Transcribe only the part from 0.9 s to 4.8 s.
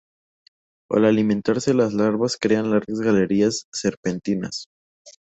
alimentarse, las larvas crean largas galerías serpentinas.